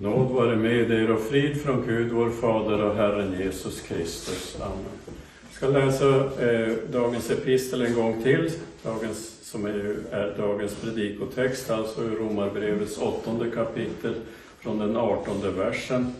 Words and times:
Nåd 0.00 0.30
vare 0.30 0.56
med 0.56 0.90
er 0.90 1.10
och 1.10 1.20
frid 1.20 1.62
från 1.62 1.86
Gud, 1.86 2.12
vår 2.12 2.30
Fader 2.30 2.82
och 2.82 2.94
Herren 2.94 3.40
Jesus 3.40 3.80
Kristus. 3.80 4.56
Amen. 4.60 5.14
Jag 5.42 5.52
ska 5.52 5.68
läsa 5.68 6.08
eh, 6.48 6.76
dagens 6.92 7.30
epistel 7.30 7.82
en 7.82 7.94
gång 7.94 8.22
till, 8.22 8.50
dagens, 8.82 9.38
som 9.42 9.66
är, 9.66 9.96
är 10.10 10.34
dagens 10.38 10.74
predikotext, 10.74 11.70
alltså 11.70 12.02
ur 12.02 12.16
Romarbrevets 12.16 12.98
åttonde 12.98 13.50
kapitel, 13.50 14.14
från 14.60 14.78
den 14.78 14.96
artonde 14.96 15.50
versen. 15.50 16.14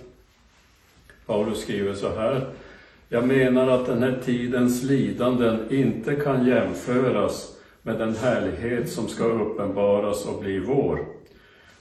Paulus 1.26 1.60
skriver 1.60 1.94
så 1.94 2.14
här. 2.14 2.46
Jag 3.08 3.26
menar 3.26 3.68
att 3.68 3.86
den 3.86 4.02
här 4.02 4.18
tidens 4.24 4.82
lidanden 4.82 5.72
inte 5.72 6.14
kan 6.14 6.46
jämföras 6.46 7.56
med 7.82 7.98
den 7.98 8.16
härlighet 8.16 8.92
som 8.92 9.08
ska 9.08 9.24
uppenbaras 9.24 10.26
och 10.26 10.42
bli 10.42 10.58
vår. 10.58 11.17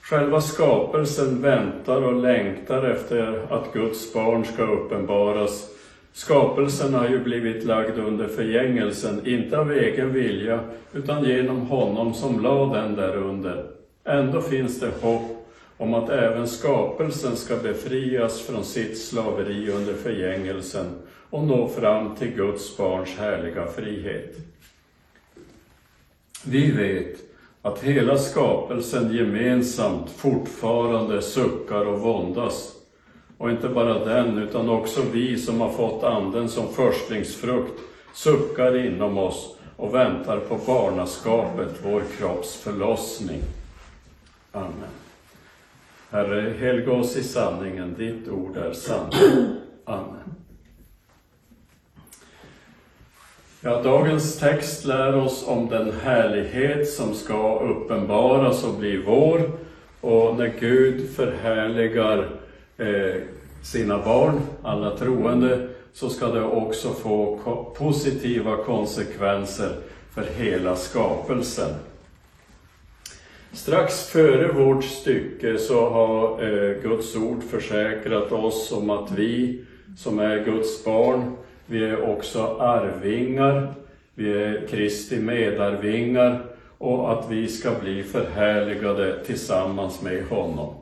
Själva 0.08 0.40
skapelsen 0.40 1.42
väntar 1.42 2.02
och 2.02 2.20
längtar 2.20 2.82
efter 2.82 3.52
att 3.52 3.72
Guds 3.72 4.12
barn 4.12 4.44
ska 4.44 4.62
uppenbaras. 4.62 5.68
Skapelsen 6.12 6.94
har 6.94 7.08
ju 7.08 7.18
blivit 7.18 7.64
lagd 7.64 7.98
under 7.98 8.28
förgängelsen, 8.28 9.26
inte 9.26 9.58
av 9.58 9.72
egen 9.72 10.12
vilja, 10.12 10.60
utan 10.92 11.24
genom 11.24 11.60
honom 11.60 12.14
som 12.14 12.40
lade 12.42 12.80
den 12.80 12.94
därunder. 12.94 13.66
Ändå 14.04 14.40
finns 14.40 14.80
det 14.80 14.90
hopp 15.00 15.48
om 15.76 15.94
att 15.94 16.10
även 16.10 16.48
skapelsen 16.48 17.36
ska 17.36 17.56
befrias 17.56 18.40
från 18.40 18.64
sitt 18.64 18.98
slaveri 18.98 19.70
under 19.70 19.94
förgängelsen 19.94 20.86
och 21.30 21.44
nå 21.44 21.68
fram 21.68 22.16
till 22.16 22.30
Guds 22.30 22.76
barns 22.76 23.16
härliga 23.18 23.66
frihet. 23.66 24.36
Vi 26.44 26.70
vet 26.70 27.27
att 27.62 27.82
hela 27.82 28.18
skapelsen 28.18 29.12
gemensamt 29.12 30.10
fortfarande 30.10 31.22
suckar 31.22 31.84
och 31.84 32.00
våndas. 32.00 32.74
Och 33.38 33.50
inte 33.50 33.68
bara 33.68 34.04
den, 34.04 34.38
utan 34.38 34.68
också 34.68 35.02
vi 35.12 35.38
som 35.38 35.60
har 35.60 35.70
fått 35.70 36.04
Anden 36.04 36.48
som 36.48 36.68
förstlingsfrukt 36.72 37.80
suckar 38.14 38.86
inom 38.86 39.18
oss 39.18 39.56
och 39.76 39.94
väntar 39.94 40.40
på 40.40 40.58
barnaskapet, 40.66 41.80
vår 41.84 42.02
kropps 42.18 42.56
förlossning. 42.56 43.42
Amen. 44.52 44.90
Herre, 46.10 46.54
helga 46.58 46.92
oss 46.92 47.16
i 47.16 47.22
sanningen, 47.22 47.94
ditt 47.98 48.28
ord 48.28 48.56
är 48.56 48.72
sanning. 48.72 49.56
Amen. 49.84 50.37
Ja, 53.60 53.82
dagens 53.82 54.38
text 54.38 54.84
lär 54.84 55.16
oss 55.16 55.44
om 55.46 55.68
den 55.68 55.92
härlighet 56.02 56.88
som 56.88 57.14
ska 57.14 57.58
uppenbaras 57.58 58.64
och 58.64 58.74
bli 58.74 58.96
vår. 58.96 59.50
Och 60.00 60.36
när 60.36 60.54
Gud 60.60 61.10
förhärligar 61.10 62.30
eh, 62.76 63.22
sina 63.62 63.98
barn, 63.98 64.40
alla 64.62 64.96
troende, 64.96 65.68
så 65.92 66.08
ska 66.08 66.26
det 66.26 66.42
också 66.42 66.88
få 66.88 67.38
positiva 67.78 68.56
konsekvenser 68.56 69.76
för 70.14 70.24
hela 70.36 70.76
skapelsen. 70.76 71.70
Strax 73.52 74.08
före 74.08 74.52
vårt 74.52 74.84
stycke 74.84 75.58
så 75.58 75.90
har 75.90 76.42
eh, 76.42 76.82
Guds 76.82 77.16
ord 77.16 77.42
försäkrat 77.42 78.32
oss 78.32 78.72
om 78.72 78.90
att 78.90 79.10
vi 79.10 79.64
som 79.96 80.18
är 80.18 80.44
Guds 80.44 80.84
barn 80.84 81.36
vi 81.68 81.84
är 81.84 82.02
också 82.02 82.56
arvingar, 82.60 83.74
vi 84.14 84.42
är 84.42 84.66
Kristi 84.66 85.20
medarvingar 85.20 86.40
och 86.78 87.12
att 87.12 87.30
vi 87.30 87.48
ska 87.48 87.70
bli 87.82 88.02
förhärligade 88.02 89.24
tillsammans 89.24 90.02
med 90.02 90.24
honom. 90.24 90.74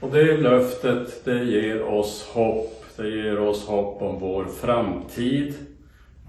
Och 0.00 0.10
det 0.10 0.36
löftet, 0.36 1.24
det 1.24 1.44
ger 1.44 1.82
oss 1.82 2.28
hopp. 2.32 2.84
Det 2.96 3.08
ger 3.08 3.40
oss 3.40 3.66
hopp 3.66 4.02
om 4.02 4.20
vår 4.20 4.44
framtid. 4.44 5.54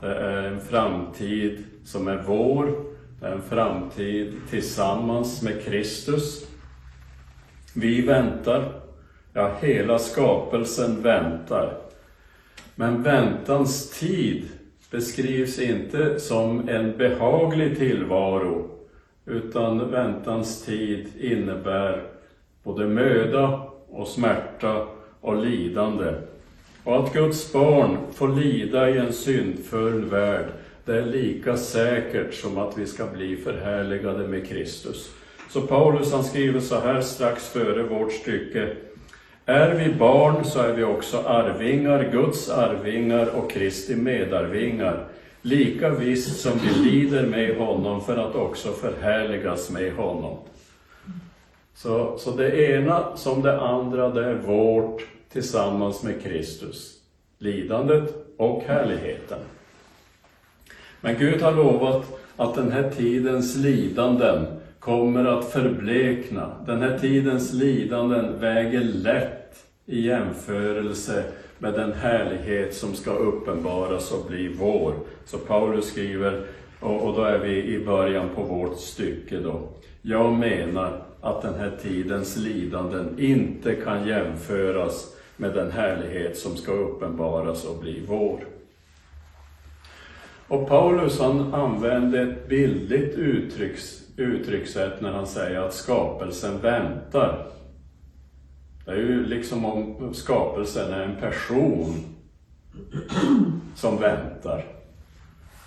Det 0.01 0.16
är 0.16 0.43
en 0.43 0.61
framtid 0.61 1.63
som 1.85 2.07
är 2.07 2.23
vår. 2.27 2.71
Det 3.19 3.27
är 3.27 3.31
en 3.31 3.41
framtid 3.41 4.33
tillsammans 4.49 5.41
med 5.41 5.63
Kristus. 5.66 6.47
Vi 7.75 8.01
väntar. 8.01 8.71
Ja, 9.33 9.51
hela 9.61 9.99
skapelsen 9.99 11.01
väntar. 11.01 11.86
Men 12.79 13.03
väntans 13.03 13.99
tid 13.99 14.43
beskrivs 14.91 15.59
inte 15.59 16.19
som 16.19 16.69
en 16.69 16.97
behaglig 16.97 17.77
tillvaro, 17.77 18.69
utan 19.25 19.91
väntans 19.91 20.65
tid 20.65 21.07
innebär 21.19 22.03
både 22.63 22.87
möda 22.87 23.61
och 23.89 24.07
smärta 24.07 24.87
och 25.21 25.45
lidande. 25.45 26.13
Och 26.83 26.95
att 27.03 27.13
Guds 27.13 27.53
barn 27.53 27.97
får 28.13 28.27
lida 28.27 28.89
i 28.89 28.97
en 28.97 29.13
syndfull 29.13 30.05
värld, 30.05 30.45
det 30.85 30.97
är 30.97 31.05
lika 31.05 31.57
säkert 31.57 32.33
som 32.33 32.57
att 32.57 32.77
vi 32.77 32.85
ska 32.85 33.05
bli 33.05 33.35
förhärligade 33.35 34.27
med 34.27 34.47
Kristus. 34.47 35.11
Så 35.49 35.61
Paulus 35.61 36.11
han 36.11 36.23
skriver 36.23 36.59
så 36.59 36.79
här 36.79 37.01
strax 37.01 37.47
före 37.47 37.83
vårt 37.83 38.11
stycke 38.11 38.75
är 39.47 39.74
vi 39.74 39.94
barn 39.94 40.46
så 40.46 40.59
är 40.59 40.74
vi 40.74 40.84
också 40.84 41.18
arvingar, 41.18 42.09
Guds 42.12 42.50
arvingar 42.50 43.28
och 43.35 43.52
Kristi 43.52 43.96
medarvingar, 43.96 45.08
lika 45.41 45.90
visst 45.90 46.40
som 46.40 46.52
vi 46.58 46.90
lider 46.90 47.24
med 47.24 47.58
honom 47.58 48.02
för 48.02 48.18
att 48.18 48.35
också 48.35 48.72
förhärligas 48.72 49.69
med 49.69 49.94
honom. 49.94 50.38
Så, 51.75 52.18
så 52.18 52.31
det 52.31 52.72
ena 52.72 53.18
som 53.18 53.41
det 53.41 53.62
andra, 53.62 54.09
det 54.09 54.25
är 54.25 54.35
vårt 54.35 55.02
tillsammans 55.31 56.03
med 56.03 56.24
Kristus. 56.24 56.94
Lidandet 57.38 58.14
och 58.38 58.64
härligheten. 58.64 59.40
Men 61.02 61.18
Gud 61.18 61.41
har 61.41 61.52
lovat 61.52 62.06
att 62.35 62.56
den 62.56 62.72
här 62.72 62.91
tidens 62.97 63.56
lidanden 63.56 64.56
kommer 64.87 65.25
att 65.25 65.45
förblekna. 65.45 66.51
Den 66.65 66.81
här 66.81 66.99
tidens 66.99 67.53
lidanden 67.53 68.39
väger 68.39 68.81
lätt 68.81 69.65
i 69.85 70.01
jämförelse 70.01 71.23
med 71.57 71.73
den 71.73 71.93
härlighet 71.93 72.75
som 72.75 72.93
ska 72.93 73.11
uppenbaras 73.11 74.11
och 74.11 74.25
bli 74.27 74.47
vår. 74.47 74.93
Så 75.25 75.37
Paulus 75.37 75.85
skriver, 75.85 76.45
och, 76.79 77.15
då 77.15 77.21
är 77.21 77.39
vi 77.39 77.63
i 77.63 77.85
början 77.85 78.29
på 78.35 78.43
vårt 78.43 78.79
stycke 78.79 79.39
då. 79.39 79.61
Jag 80.01 80.33
menar 80.33 81.01
att 81.21 81.41
den 81.41 81.53
här 81.53 81.71
tidens 81.81 82.37
lidanden 82.37 83.15
inte 83.19 83.75
kan 83.75 84.07
jämföras 84.07 85.15
med 85.37 85.53
den 85.53 85.71
härlighet 85.71 86.37
som 86.37 86.55
ska 86.55 86.71
uppenbaras 86.71 87.65
och 87.65 87.81
bli 87.81 88.03
vår. 88.07 88.39
Och 90.47 90.67
Paulus 90.67 91.19
han 91.19 91.53
använde 91.53 92.21
ett 92.21 92.49
bildligt 92.49 93.17
uttrycks, 93.17 94.06
uttryckssätt 94.17 95.01
när 95.01 95.11
han 95.11 95.28
säger 95.28 95.59
att 95.59 95.73
skapelsen 95.73 96.61
väntar. 96.61 97.47
Det 98.85 98.91
är 98.91 98.95
ju 98.95 99.25
liksom 99.25 99.66
om 99.66 100.13
skapelsen 100.13 100.94
är 100.94 101.01
en 101.01 101.16
person 101.16 101.95
som 103.75 103.97
väntar. 103.97 104.66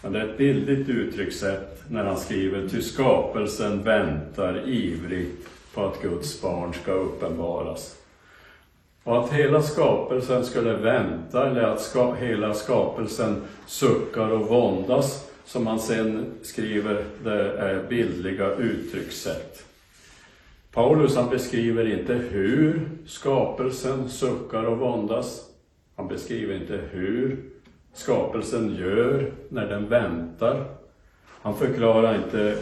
Men 0.02 0.12
det 0.12 0.20
är 0.20 0.28
ett 0.28 0.38
bildligt 0.38 0.88
uttryckssätt 0.88 1.82
när 1.88 2.04
han 2.04 2.16
skriver 2.16 2.68
ty 2.68 2.82
skapelsen 2.82 3.82
väntar 3.82 4.68
ivrigt 4.68 5.48
på 5.74 5.84
att 5.84 6.02
Guds 6.02 6.42
barn 6.42 6.74
ska 6.74 6.92
uppenbaras. 6.92 7.96
Och 9.04 9.24
att 9.24 9.32
hela 9.32 9.62
skapelsen 9.62 10.44
skulle 10.44 10.76
vänta, 10.76 11.50
eller 11.50 11.62
att 11.62 11.80
ska, 11.80 12.14
hela 12.14 12.54
skapelsen 12.54 13.42
suckar 13.66 14.30
och 14.30 14.48
våndas, 14.48 15.29
som 15.50 15.66
han 15.66 15.80
sen 15.80 16.26
skriver, 16.42 17.04
det 17.24 17.52
är 17.58 17.88
bildliga 17.88 18.54
uttryckssätt. 18.54 19.64
Paulus 20.72 21.16
han 21.16 21.30
beskriver 21.30 21.98
inte 21.98 22.14
hur 22.14 22.88
skapelsen 23.06 24.08
suckar 24.08 24.64
och 24.64 24.78
våndas. 24.78 25.46
Han 25.96 26.08
beskriver 26.08 26.54
inte 26.54 26.80
hur 26.90 27.38
skapelsen 27.94 28.76
gör 28.76 29.32
när 29.48 29.66
den 29.66 29.88
väntar. 29.88 30.64
Han 31.42 31.56
förklarar 31.56 32.14
inte 32.24 32.56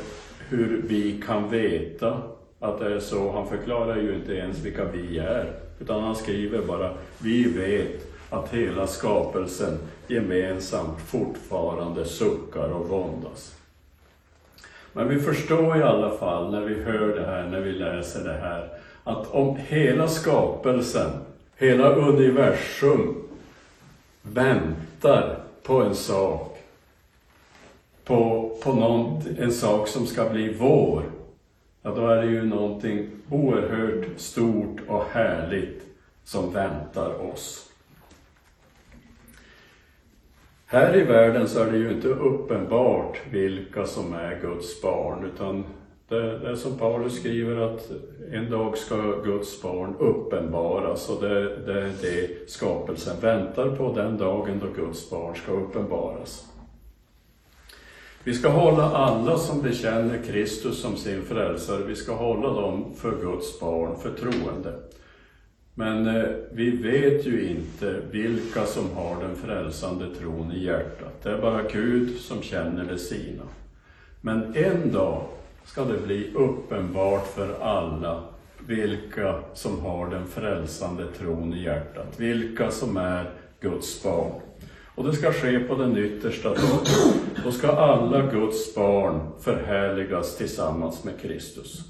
hur 0.49 0.83
vi 0.89 1.23
kan 1.27 1.51
veta 1.51 2.23
att 2.59 2.79
det 2.79 2.95
är 2.95 3.01
så. 3.01 3.33
Han 3.33 3.49
förklarar 3.49 3.97
ju 3.97 4.15
inte 4.15 4.33
ens 4.33 4.59
vilka 4.59 4.85
vi 4.85 5.19
är. 5.19 5.53
Utan 5.81 6.03
han 6.03 6.17
skriver 6.17 6.63
bara, 6.63 6.95
vi 7.19 7.45
vet 7.45 8.07
att 8.31 8.55
hela 8.55 8.87
skapelsen 8.87 9.79
gemensamt 10.11 11.01
fortfarande 11.01 12.05
suckar 12.05 12.69
och 12.69 12.89
våndas. 12.89 13.55
Men 14.93 15.09
vi 15.09 15.21
förstår 15.21 15.77
i 15.77 15.83
alla 15.83 16.11
fall 16.11 16.51
när 16.51 16.61
vi 16.61 16.83
hör 16.83 17.09
det 17.09 17.27
här, 17.27 17.47
när 17.49 17.61
vi 17.61 17.73
läser 17.73 18.25
det 18.25 18.39
här, 18.39 18.69
att 19.05 19.31
om 19.31 19.57
hela 19.57 20.09
skapelsen, 20.09 21.11
hela 21.57 21.95
universum 21.95 23.15
väntar 24.23 25.39
på 25.63 25.83
en 25.83 25.95
sak, 25.95 26.59
på, 28.05 28.51
på 28.63 28.73
någon, 28.73 29.23
en 29.39 29.53
sak 29.53 29.89
som 29.89 30.07
ska 30.07 30.29
bli 30.29 30.55
vår, 30.55 31.03
ja 31.83 31.91
då 31.91 32.07
är 32.07 32.17
det 32.17 32.31
ju 32.31 32.45
någonting 32.45 33.11
oerhört 33.31 34.07
stort 34.17 34.81
och 34.89 35.05
härligt 35.13 35.83
som 36.25 36.53
väntar 36.53 37.33
oss. 37.33 37.68
Här 40.71 40.97
i 40.97 41.03
världen 41.03 41.49
så 41.49 41.63
är 41.63 41.73
det 41.73 41.79
ju 41.79 41.93
inte 41.93 42.09
uppenbart 42.09 43.21
vilka 43.31 43.87
som 43.87 44.13
är 44.13 44.41
Guds 44.41 44.83
barn, 44.83 45.31
utan 45.35 45.65
det, 46.09 46.39
det 46.39 46.49
är 46.49 46.55
som 46.55 46.79
Paulus 46.79 47.17
skriver 47.17 47.57
att 47.57 47.91
en 48.33 48.51
dag 48.51 48.79
ska 48.79 48.97
Guds 49.25 49.63
barn 49.63 49.95
uppenbaras 49.99 51.09
och 51.09 51.23
det, 51.23 51.57
det 51.67 51.81
är 51.81 51.93
det 52.03 52.51
skapelsen 52.51 53.21
väntar 53.21 53.77
på, 53.77 53.93
den 53.95 54.19
dagen 54.19 54.61
då 54.63 54.83
Guds 54.83 55.11
barn 55.11 55.35
ska 55.37 55.53
uppenbaras. 55.53 56.47
Vi 58.25 58.35
ska 58.35 58.49
hålla 58.49 58.83
alla 58.83 59.37
som 59.37 59.63
bekänner 59.63 60.23
Kristus 60.23 60.83
som 60.83 60.97
sin 60.97 61.23
frälsare, 61.23 61.83
vi 61.85 61.97
ska 61.97 62.15
hålla 62.15 62.61
dem 62.61 62.95
för 62.97 63.21
Guds 63.21 63.61
barn, 63.61 63.97
för 63.97 64.11
troende. 64.11 64.75
Men 65.79 66.07
eh, 66.07 66.29
vi 66.53 66.71
vet 66.71 67.27
ju 67.27 67.49
inte 67.49 68.01
vilka 68.11 68.67
som 68.67 68.91
har 68.91 69.23
den 69.23 69.37
frälsande 69.37 70.15
tron 70.15 70.53
i 70.53 70.65
hjärtat. 70.65 71.23
Det 71.23 71.31
är 71.31 71.41
bara 71.41 71.63
Gud 71.63 72.21
som 72.21 72.43
känner 72.43 72.85
det 72.85 72.99
sina. 72.99 73.43
Men 74.21 74.57
en 74.57 74.93
dag 74.93 75.23
ska 75.65 75.85
det 75.85 75.99
bli 76.07 76.33
uppenbart 76.35 77.27
för 77.27 77.63
alla 77.63 78.23
vilka 78.67 79.41
som 79.55 79.81
har 79.81 80.11
den 80.11 80.27
frälsande 80.27 81.05
tron 81.19 81.55
i 81.55 81.63
hjärtat, 81.63 82.15
vilka 82.17 82.71
som 82.71 82.97
är 82.97 83.31
Guds 83.61 84.03
barn. 84.03 84.33
Och 84.95 85.05
det 85.05 85.13
ska 85.13 85.33
ske 85.33 85.59
på 85.59 85.75
den 85.75 85.99
yttersta 85.99 86.49
dagen. 86.49 86.87
Då 87.45 87.53
ska 87.53 87.69
alla 87.69 88.31
Guds 88.31 88.75
barn 88.75 89.21
förhärligas 89.41 90.37
tillsammans 90.37 91.05
med 91.05 91.21
Kristus. 91.21 91.81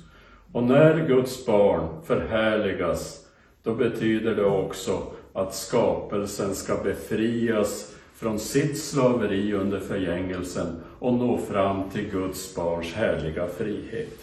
Och 0.52 0.62
när 0.62 1.06
Guds 1.06 1.46
barn 1.46 1.88
förhärligas, 2.04 3.27
då 3.68 3.74
betyder 3.74 4.34
det 4.34 4.44
också 4.44 5.02
att 5.32 5.54
skapelsen 5.54 6.54
ska 6.54 6.76
befrias 6.76 7.96
från 8.14 8.38
sitt 8.38 8.78
slaveri 8.78 9.52
under 9.52 9.80
förgängelsen 9.80 10.66
och 10.98 11.12
nå 11.12 11.38
fram 11.38 11.90
till 11.90 12.10
Guds 12.10 12.54
barns 12.54 12.92
härliga 12.92 13.46
frihet. 13.46 14.18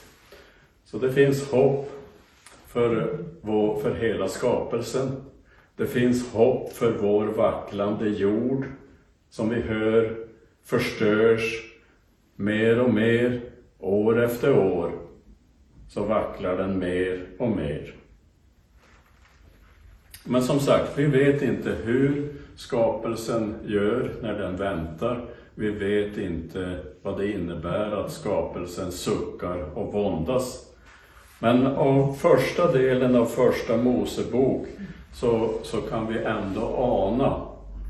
Så 0.86 0.98
det 0.98 1.14
finns 1.14 1.52
hopp 1.52 1.92
för, 2.68 3.18
vår, 3.42 3.80
för 3.80 3.96
hela 3.96 4.28
skapelsen. 4.28 5.12
Det 5.76 5.88
finns 5.88 6.32
hopp 6.32 6.74
för 6.74 6.92
vår 6.92 7.26
vacklande 7.26 8.10
jord 8.10 8.66
som 9.30 9.50
vi 9.50 9.62
hör 9.62 10.16
förstörs 10.64 11.74
mer 12.36 12.80
och 12.80 12.94
mer, 12.94 13.42
år 13.80 14.24
efter 14.24 14.58
år, 14.58 14.92
så 15.90 16.04
vacklar 16.04 16.58
den 16.58 16.80
mer 16.80 17.28
och 17.40 17.50
mer. 17.50 17.96
Men 20.28 20.44
som 20.44 20.60
sagt, 20.60 20.92
vi 20.96 21.06
vet 21.06 21.42
inte 21.42 21.76
hur 21.84 22.30
skapelsen 22.56 23.56
gör 23.66 24.12
när 24.22 24.34
den 24.40 24.56
väntar. 24.56 25.26
Vi 25.56 25.70
vet 25.70 26.18
inte 26.18 26.78
vad 27.02 27.18
det 27.18 27.32
innebär 27.32 27.92
att 27.92 28.12
skapelsen 28.12 28.92
suckar 28.92 29.78
och 29.78 29.94
våndas. 29.94 30.66
Men 31.40 31.68
av 31.68 32.14
första 32.14 32.72
delen 32.72 33.16
av 33.16 33.26
första 33.26 33.78
Mosebok 33.78 34.68
så, 35.14 35.50
så 35.64 35.78
kan 35.82 36.08
vi 36.08 36.18
ändå 36.20 36.76
ana 36.78 37.42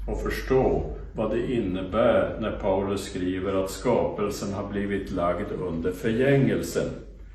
och 0.08 0.22
förstå 0.22 0.84
vad 1.16 1.32
det 1.32 1.54
innebär 1.54 2.38
när 2.40 2.52
Paulus 2.52 3.04
skriver 3.04 3.64
att 3.64 3.72
skapelsen 3.72 4.54
har 4.54 4.68
blivit 4.68 5.12
lagd 5.12 5.52
under 5.52 5.92
förgängelsen. 5.92 6.90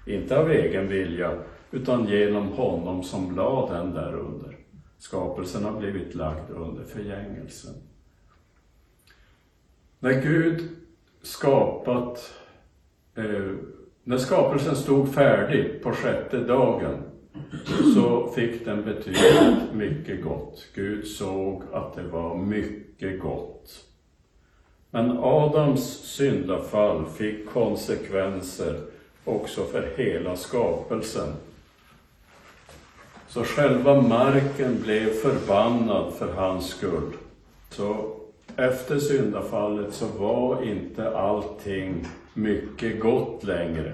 Inte 0.06 0.38
av 0.38 0.50
egen 0.50 0.88
vilja, 0.88 1.32
utan 1.70 2.08
genom 2.08 2.49
honom 2.49 3.02
som 3.02 3.37
lade 3.37 3.75
den 3.75 3.94
där 3.94 4.14
under. 4.14 4.60
Skapelsen 5.00 5.64
har 5.64 5.73
blivit 5.73 6.14
lagd 6.14 6.50
under 6.50 6.85
förgängelsen. 6.85 7.75
När 9.99 10.23
Gud 10.23 10.69
skapat, 11.23 12.35
eh, 13.14 13.55
när 14.05 14.19
skapelsen 14.19 14.76
stod 14.76 15.14
färdig 15.14 15.82
på 15.82 15.93
sjätte 15.93 16.38
dagen, 16.38 17.02
så 17.94 18.29
fick 18.29 18.64
den 18.64 18.85
betydligt 18.85 19.75
mycket 19.75 20.23
gott. 20.25 20.67
Gud 20.75 21.06
såg 21.06 21.62
att 21.73 21.94
det 21.94 22.02
var 22.02 22.37
mycket 22.37 23.20
gott. 23.20 23.85
Men 24.91 25.19
Adams 25.19 25.85
syndafall 26.02 27.06
fick 27.06 27.49
konsekvenser 27.49 28.81
också 29.25 29.64
för 29.64 29.93
hela 29.97 30.37
skapelsen. 30.37 31.29
Så 33.31 33.44
själva 33.44 34.03
marken 34.03 34.82
blev 34.82 35.11
förbannad 35.11 36.12
för 36.19 36.32
hans 36.32 36.69
skull. 36.69 37.12
Så 37.71 38.17
efter 38.56 38.99
syndafallet 38.99 39.94
så 39.94 40.06
var 40.06 40.62
inte 40.62 41.17
allting 41.17 42.06
mycket 42.35 43.00
gott 43.00 43.44
längre. 43.44 43.93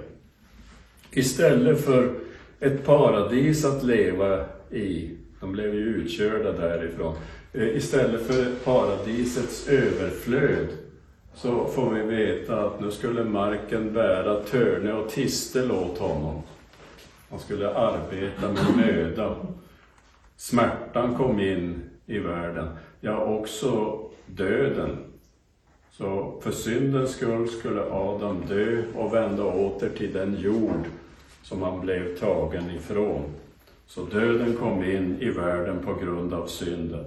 Istället 1.11 1.85
för 1.85 2.15
ett 2.61 2.85
paradis 2.85 3.65
att 3.65 3.85
leva 3.85 4.45
i, 4.71 5.11
de 5.41 5.53
blev 5.53 5.75
ju 5.75 5.81
utkörda 5.81 6.53
därifrån, 6.53 7.15
eh, 7.53 7.77
istället 7.77 8.27
för 8.27 8.47
paradisets 8.65 9.69
överflöd 9.69 10.69
så 11.35 11.67
får 11.67 11.95
vi 11.95 12.03
veta 12.03 12.61
att 12.67 12.81
nu 12.81 12.91
skulle 12.91 13.25
marken 13.25 13.93
bära 13.93 14.41
törne 14.41 14.93
och 14.93 15.11
tistel 15.11 15.73
åt 15.73 15.99
honom. 15.99 16.43
Han 17.31 17.39
skulle 17.39 17.75
arbeta 17.75 18.53
med 18.53 18.77
möda. 18.77 19.37
Smärtan 20.37 21.15
kom 21.15 21.41
in 21.41 21.83
i 22.07 22.19
världen, 22.19 22.69
ja 23.01 23.25
också 23.25 24.01
döden. 24.27 24.97
Så 25.91 26.41
för 26.43 26.51
syndens 26.51 27.11
skull 27.11 27.49
skulle 27.49 27.83
Adam 27.83 28.43
dö 28.49 28.83
och 28.95 29.15
vända 29.15 29.45
åter 29.45 29.89
till 29.89 30.13
den 30.13 30.35
jord 30.35 30.85
som 31.43 31.63
han 31.63 31.81
blev 31.81 32.19
tagen 32.19 32.71
ifrån. 32.71 33.23
Så 33.87 34.05
döden 34.05 34.57
kom 34.57 34.85
in 34.85 35.17
i 35.21 35.31
världen 35.31 35.79
på 35.85 35.95
grund 35.95 36.35
av 36.35 36.47
synden. 36.47 37.05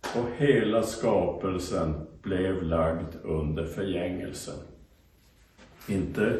Och 0.00 0.26
hela 0.36 0.82
skapelsen 0.82 1.94
blev 2.22 2.62
lagd 2.62 3.14
under 3.22 3.64
förgängelsen. 3.64 4.54
Inte 5.88 6.36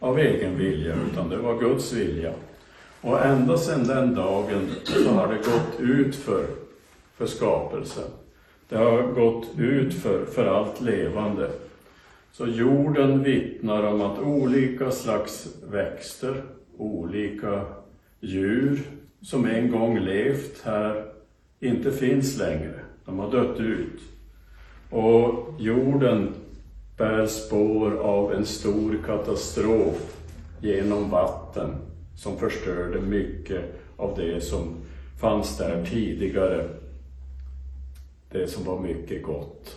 av 0.00 0.18
egen 0.18 0.58
vilja, 0.58 0.94
utan 1.10 1.28
det 1.28 1.36
var 1.36 1.60
Guds 1.60 1.92
vilja. 1.92 2.32
Och 3.00 3.24
ända 3.24 3.56
sedan 3.56 3.86
den 3.86 4.14
dagen 4.14 4.68
så 4.84 5.10
har 5.10 5.28
det 5.28 5.36
gått 5.36 5.80
ut 5.80 6.16
för, 6.16 6.46
för 7.16 7.26
skapelsen. 7.26 8.10
Det 8.68 8.76
har 8.76 9.02
gått 9.02 9.46
ut 9.58 9.94
för, 9.94 10.24
för 10.24 10.46
allt 10.46 10.80
levande. 10.80 11.50
Så 12.32 12.46
jorden 12.46 13.22
vittnar 13.22 13.82
om 13.82 14.00
att 14.00 14.18
olika 14.18 14.90
slags 14.90 15.48
växter, 15.70 16.42
olika 16.76 17.64
djur 18.20 18.80
som 19.22 19.46
en 19.46 19.70
gång 19.70 19.98
levt 19.98 20.62
här 20.64 21.04
inte 21.60 21.92
finns 21.92 22.38
längre. 22.38 22.80
De 23.04 23.18
har 23.18 23.30
dött 23.30 23.60
ut. 23.60 24.00
Och 24.90 25.54
jorden 25.58 26.34
bär 27.00 27.26
spår 27.26 27.96
av 27.96 28.32
en 28.32 28.46
stor 28.46 28.98
katastrof 29.06 30.16
genom 30.60 31.10
vatten 31.10 31.76
som 32.16 32.38
förstörde 32.38 33.00
mycket 33.00 33.64
av 33.96 34.16
det 34.16 34.40
som 34.40 34.74
fanns 35.20 35.58
där 35.58 35.84
tidigare. 35.84 36.68
Det 38.30 38.48
som 38.48 38.64
var 38.64 38.80
mycket 38.80 39.22
gott. 39.22 39.76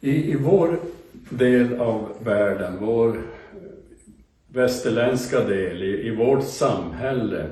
I, 0.00 0.32
I 0.32 0.36
vår 0.36 0.78
del 1.30 1.80
av 1.80 2.12
världen, 2.24 2.76
vår 2.80 3.20
västerländska 4.48 5.44
del, 5.44 5.82
i, 5.82 6.06
i 6.06 6.16
vårt 6.16 6.44
samhälle, 6.44 7.46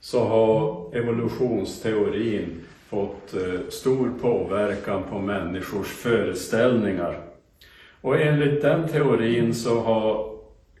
så 0.00 0.24
har 0.24 0.90
evolutionsteorin 0.96 2.60
fått 2.90 3.34
eh, 3.34 3.68
stor 3.68 4.10
påverkan 4.20 5.02
på 5.10 5.18
människors 5.18 5.86
föreställningar. 5.86 7.20
Och 8.00 8.20
enligt 8.20 8.62
den 8.62 8.88
teorin 8.88 9.54
så 9.54 9.80
har 9.80 10.34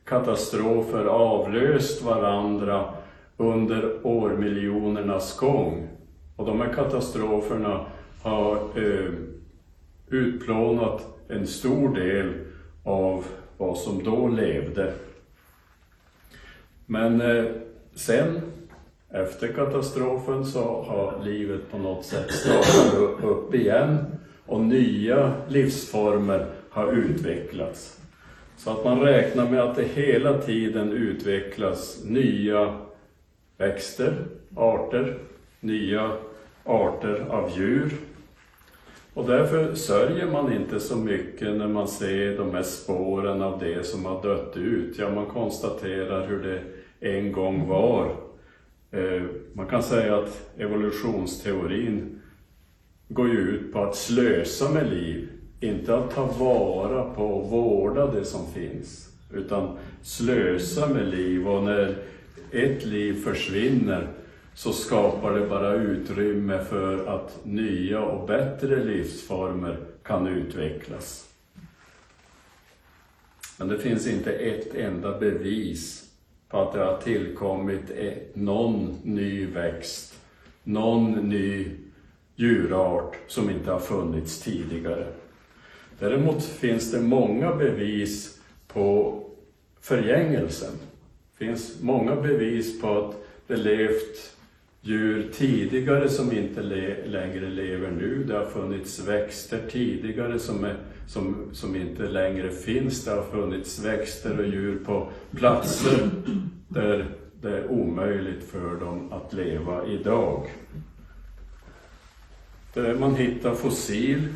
katastrofer 0.04 1.04
avlöst 1.04 2.02
varandra 2.02 2.94
under 3.36 4.06
årmiljonernas 4.06 5.36
gång. 5.36 5.88
Och 6.36 6.46
de 6.46 6.60
här 6.60 6.72
katastroferna 6.72 7.86
har 8.22 8.56
eh, 8.56 9.10
utplånat 10.08 11.06
en 11.28 11.46
stor 11.46 11.94
del 11.94 12.34
av 12.84 13.24
vad 13.56 13.78
som 13.78 14.04
då 14.04 14.28
levde. 14.28 14.92
Men 16.86 17.20
eh, 17.20 17.44
sen, 17.94 18.40
efter 19.12 19.48
katastrofen, 19.48 20.44
så 20.44 20.60
har 20.82 21.24
livet 21.24 21.70
på 21.70 21.78
något 21.78 22.04
sätt 22.04 22.32
startat 22.32 23.24
upp 23.24 23.54
igen 23.54 23.96
och 24.46 24.60
nya 24.60 25.32
livsformer 25.48 26.46
har 26.70 26.92
utvecklats. 26.92 28.00
Så 28.56 28.70
att 28.70 28.84
man 28.84 29.00
räknar 29.00 29.50
med 29.50 29.60
att 29.60 29.76
det 29.76 29.84
hela 29.84 30.38
tiden 30.38 30.92
utvecklas 30.92 32.00
nya 32.04 32.74
växter, 33.56 34.14
arter, 34.56 35.18
nya 35.60 36.12
arter 36.64 37.26
av 37.30 37.50
djur. 37.56 37.92
Och 39.14 39.26
därför 39.26 39.74
sörjer 39.74 40.26
man 40.26 40.52
inte 40.52 40.80
så 40.80 40.96
mycket 40.96 41.56
när 41.56 41.68
man 41.68 41.88
ser 41.88 42.36
de 42.36 42.54
här 42.54 42.62
spåren 42.62 43.42
av 43.42 43.58
det 43.58 43.86
som 43.86 44.04
har 44.04 44.22
dött 44.22 44.56
ut. 44.56 44.98
Ja, 44.98 45.10
man 45.10 45.26
konstaterar 45.26 46.26
hur 46.26 46.42
det 46.42 46.62
en 47.14 47.32
gång 47.32 47.68
var. 47.68 48.29
Eh, 48.90 49.22
man 49.52 49.66
kan 49.66 49.82
säga 49.82 50.16
att 50.16 50.50
evolutionsteorin 50.58 52.20
går 53.08 53.28
ju 53.28 53.38
ut 53.38 53.72
på 53.72 53.84
att 53.84 53.96
slösa 53.96 54.70
med 54.70 54.90
liv, 54.90 55.28
inte 55.60 55.96
att 55.96 56.14
ta 56.14 56.26
vara 56.26 57.14
på 57.14 57.24
och 57.24 57.50
vårda 57.50 58.12
det 58.12 58.24
som 58.24 58.52
finns, 58.52 59.08
utan 59.34 59.78
slösa 60.02 60.88
med 60.88 61.08
liv 61.08 61.48
och 61.48 61.64
när 61.64 61.96
ett 62.50 62.84
liv 62.84 63.24
försvinner 63.24 64.08
så 64.54 64.72
skapar 64.72 65.34
det 65.34 65.46
bara 65.46 65.74
utrymme 65.74 66.64
för 66.64 67.06
att 67.06 67.44
nya 67.44 68.02
och 68.02 68.26
bättre 68.26 68.84
livsformer 68.84 69.78
kan 70.02 70.26
utvecklas. 70.26 71.28
Men 73.58 73.68
det 73.68 73.78
finns 73.78 74.06
inte 74.06 74.32
ett 74.32 74.74
enda 74.74 75.18
bevis 75.18 76.09
på 76.50 76.58
att 76.60 76.72
det 76.72 76.84
har 76.84 76.96
tillkommit 76.96 77.82
någon 78.34 78.96
ny 79.02 79.46
växt, 79.46 80.20
någon 80.64 81.12
ny 81.12 81.66
djurart 82.36 83.16
som 83.26 83.50
inte 83.50 83.70
har 83.70 83.80
funnits 83.80 84.40
tidigare. 84.40 85.06
Däremot 85.98 86.44
finns 86.44 86.92
det 86.92 87.00
många 87.00 87.54
bevis 87.54 88.40
på 88.68 89.20
förgängelsen. 89.80 90.72
Det 91.38 91.44
finns 91.44 91.82
många 91.82 92.16
bevis 92.16 92.80
på 92.80 92.98
att 92.98 93.14
det 93.46 93.56
levt 93.56 94.36
djur 94.80 95.30
tidigare 95.32 96.08
som 96.08 96.32
inte 96.32 96.62
le 96.62 97.06
längre 97.06 97.48
lever 97.48 97.90
nu. 97.90 98.24
Det 98.24 98.34
har 98.34 98.46
funnits 98.46 98.98
växter 98.98 99.60
tidigare 99.70 100.38
som, 100.38 100.64
är, 100.64 100.76
som, 101.06 101.36
som 101.52 101.76
inte 101.76 102.02
längre 102.02 102.50
finns. 102.50 103.04
Det 103.04 103.10
har 103.10 103.22
funnits 103.22 103.84
växter 103.84 104.38
och 104.38 104.46
djur 104.46 104.78
på 104.84 105.08
platser 105.30 106.10
där 106.68 107.06
det 107.42 107.58
är 107.58 107.70
omöjligt 107.70 108.44
för 108.44 108.80
dem 108.80 109.12
att 109.12 109.32
leva 109.32 109.86
idag. 109.86 110.46
Man 112.98 113.14
hittar 113.14 113.54
fossil, 113.54 114.28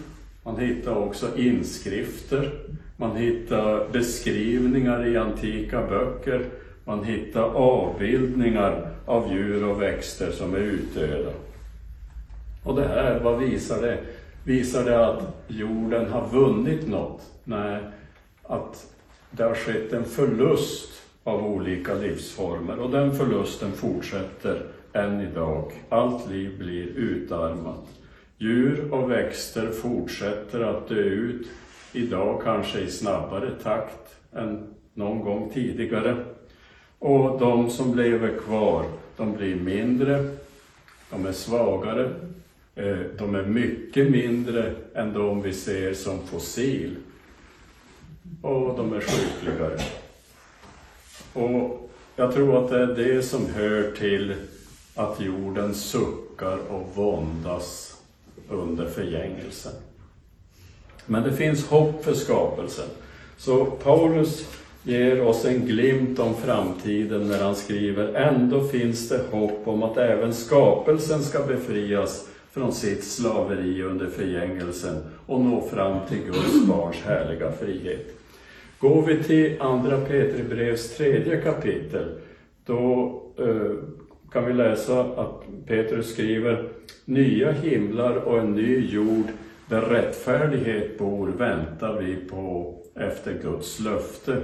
man 0.43 0.59
hittar 0.59 0.97
också 0.97 1.37
inskrifter, 1.37 2.53
man 2.97 3.17
hittar 3.17 3.89
beskrivningar 3.93 5.07
i 5.07 5.17
antika 5.17 5.87
böcker, 5.87 6.47
man 6.85 7.05
hittar 7.05 7.43
avbildningar 7.43 8.91
av 9.07 9.33
djur 9.33 9.65
och 9.65 9.83
växter 9.83 10.31
som 10.31 10.55
är 10.55 10.59
utdöda. 10.59 11.31
Och 12.65 12.77
det 12.77 12.89
här, 12.89 13.21
vad 13.21 13.39
visar 13.39 13.83
det? 13.83 13.99
Visar 14.45 14.85
det 14.85 15.07
att 15.07 15.45
jorden 15.49 16.11
har 16.11 16.29
vunnit 16.29 16.89
något? 16.89 17.23
Nej, 17.45 17.81
att 18.43 18.87
det 19.31 19.43
har 19.43 19.55
skett 19.55 19.93
en 19.93 20.05
förlust 20.05 21.03
av 21.25 21.47
olika 21.47 21.95
livsformer 21.95 22.79
och 22.79 22.91
den 22.91 23.17
förlusten 23.17 23.73
fortsätter 23.73 24.67
än 24.93 25.21
idag. 25.21 25.73
Allt 25.89 26.31
liv 26.31 26.59
blir 26.59 26.87
utarmat. 26.87 27.89
Djur 28.39 28.93
och 28.93 29.11
växter 29.11 29.71
fortsätter 29.71 30.61
att 30.61 30.89
dö 30.89 31.03
ut, 31.03 31.49
idag 31.93 32.43
kanske 32.45 32.81
i 32.81 32.91
snabbare 32.91 33.51
takt 33.63 34.17
än 34.33 34.75
någon 34.95 35.21
gång 35.21 35.51
tidigare. 35.55 36.17
Och 36.99 37.41
de 37.41 37.71
som 37.71 37.95
lever 37.97 38.39
kvar, 38.39 38.85
de 39.17 39.33
blir 39.37 39.57
mindre, 39.57 40.31
de 41.11 41.27
är 41.27 41.33
svagare, 41.33 42.11
Eh, 42.77 42.99
de 43.19 43.35
är 43.35 43.43
mycket 43.43 44.11
mindre 44.11 44.73
än 44.95 45.13
de 45.13 45.43
vi 45.43 45.53
ser 45.53 45.95
som 45.95 46.27
fossil. 46.27 46.97
Och 48.43 48.77
de 48.77 48.93
är 48.93 49.01
sjukligare. 49.01 49.79
Och 51.33 51.91
jag 52.17 52.35
tror 52.35 52.65
att 52.65 52.71
det 52.71 52.83
är 52.83 52.87
det 52.87 53.23
som 53.23 53.47
hör 53.47 53.91
till 53.91 54.35
att 54.95 55.21
jorden 55.21 55.75
suckar 55.75 56.59
och 56.69 56.91
våndas 56.95 58.01
under 58.49 58.87
förgängelsen. 58.87 59.73
Men 61.07 61.23
det 61.23 61.33
finns 61.33 61.67
hopp 61.67 62.05
för 62.05 62.15
skapelsen. 62.15 62.89
Så 63.37 63.65
Paulus 63.65 64.49
ger 64.83 65.27
oss 65.27 65.45
en 65.45 65.67
glimt 65.67 66.19
om 66.19 66.35
framtiden 66.35 67.29
när 67.29 67.43
han 67.43 67.57
skriver 67.57 68.15
Ändå 68.15 68.69
finns 68.69 69.09
det 69.09 69.21
hopp 69.31 69.69
om 69.69 69.83
att 69.83 69.97
även 69.97 70.35
skapelsen 70.35 71.23
ska 71.23 71.43
befrias 71.43 72.29
från 72.55 72.73
sitt 72.73 73.05
slaveri 73.05 73.83
under 73.83 74.07
förgängelsen 74.07 74.97
och 75.27 75.41
nå 75.41 75.61
fram 75.61 75.99
till 76.09 76.19
Guds 76.19 76.67
barns 76.67 76.97
härliga 76.97 77.53
frihet. 77.53 78.07
Går 78.79 79.03
vi 79.03 79.23
till 79.23 79.61
Andra 79.61 80.01
Petribrevs 80.01 80.97
tredje 80.97 81.41
kapitel, 81.41 82.19
då 82.67 83.13
eh, 83.39 83.73
kan 84.33 84.45
vi 84.45 84.53
läsa 84.53 85.01
att 85.01 85.43
Petrus 85.67 86.13
skriver 86.13 86.69
Nya 87.05 87.53
himlar 87.53 88.17
och 88.17 88.39
en 88.39 88.53
ny 88.53 88.87
jord 88.91 89.27
där 89.69 89.81
rättfärdighet 89.81 90.99
bor 90.99 91.29
väntar 91.29 92.01
vi 92.01 92.17
på 92.17 92.75
efter 92.95 93.39
Guds 93.43 93.81
löfte. 93.81 94.37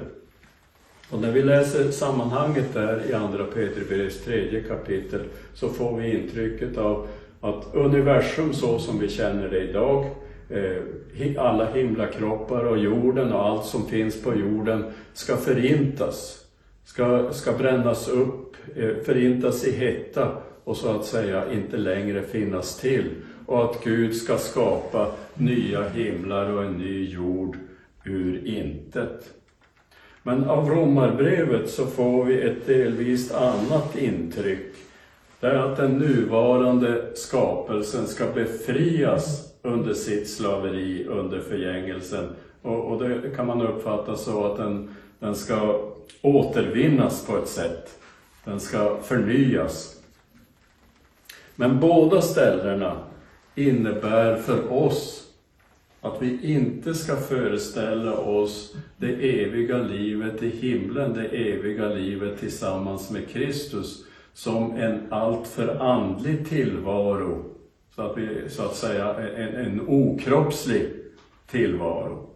Och 1.10 1.20
när 1.20 1.32
vi 1.32 1.42
läser 1.42 1.90
sammanhanget 1.90 2.74
där 2.74 3.10
i 3.10 3.12
Andra 3.12 3.44
Petrus 3.44 4.24
tredje 4.24 4.62
kapitel 4.62 5.20
så 5.54 5.68
får 5.68 5.96
vi 5.96 6.18
intrycket 6.18 6.78
av 6.78 7.06
att 7.40 7.74
universum 7.74 8.52
så 8.52 8.78
som 8.78 8.98
vi 8.98 9.08
känner 9.08 9.48
det 9.48 9.60
idag, 9.60 10.06
eh, 10.48 11.44
alla 11.44 11.72
himlakroppar 11.72 12.64
och 12.64 12.78
jorden 12.78 13.32
och 13.32 13.46
allt 13.46 13.64
som 13.64 13.86
finns 13.86 14.22
på 14.22 14.34
jorden 14.34 14.84
ska 15.12 15.36
förintas, 15.36 16.44
ska, 16.84 17.32
ska 17.32 17.52
brännas 17.52 18.08
upp, 18.08 18.56
eh, 18.76 18.96
förintas 19.04 19.64
i 19.64 19.72
hetta 19.72 20.32
och 20.64 20.76
så 20.76 20.88
att 20.88 21.04
säga 21.04 21.52
inte 21.52 21.76
längre 21.76 22.22
finnas 22.22 22.80
till. 22.80 23.10
Och 23.46 23.64
att 23.64 23.84
Gud 23.84 24.16
ska 24.16 24.36
skapa 24.38 25.12
nya 25.34 25.88
himlar 25.88 26.50
och 26.50 26.64
en 26.64 26.72
ny 26.72 27.04
jord 27.04 27.56
ur 28.04 28.46
intet. 28.46 29.34
Men 30.22 30.44
av 30.44 30.68
Romarbrevet 30.68 31.70
så 31.70 31.86
får 31.86 32.24
vi 32.24 32.40
ett 32.40 32.66
delvis 32.66 33.32
annat 33.32 33.96
intryck. 33.98 34.76
Det 35.40 35.46
är 35.46 35.54
att 35.54 35.76
den 35.76 35.98
nuvarande 35.98 37.10
skapelsen 37.14 38.06
ska 38.06 38.26
befrias 38.32 39.54
under 39.62 39.94
sitt 39.94 40.30
slaveri, 40.30 41.06
under 41.08 41.40
förgängelsen. 41.40 42.28
Och, 42.62 42.92
och 42.92 43.08
det 43.08 43.36
kan 43.36 43.46
man 43.46 43.62
uppfatta 43.62 44.16
så 44.16 44.44
att 44.44 44.56
den, 44.56 44.94
den 45.18 45.34
ska 45.34 45.90
återvinnas 46.22 47.26
på 47.26 47.36
ett 47.36 47.48
sätt. 47.48 47.98
Den 48.44 48.60
ska 48.60 48.96
förnyas. 49.02 49.96
Men 51.56 51.80
båda 51.80 52.20
ställena 52.20 52.96
innebär 53.54 54.36
för 54.36 54.72
oss 54.72 55.26
att 56.00 56.22
vi 56.22 56.52
inte 56.52 56.94
ska 56.94 57.16
föreställa 57.16 58.18
oss 58.18 58.74
det 58.96 59.42
eviga 59.42 59.78
livet 59.78 60.42
i 60.42 60.48
himlen, 60.48 61.14
det 61.14 61.26
eviga 61.26 61.88
livet 61.88 62.40
tillsammans 62.40 63.10
med 63.10 63.28
Kristus, 63.28 64.04
som 64.32 64.76
en 64.76 65.12
alltför 65.12 65.76
andlig 65.76 66.48
tillvaro, 66.48 67.44
så 67.94 68.02
att, 68.02 68.18
vi, 68.18 68.48
så 68.48 68.62
att 68.62 68.76
säga 68.76 69.14
en, 69.14 69.54
en 69.54 69.80
okroppslig 69.88 70.88
tillvaro. 71.46 72.30